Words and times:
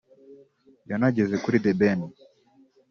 yanageze 0.89 1.35
kuri 1.43 1.57
The 1.63 1.73
Ben 1.79 1.99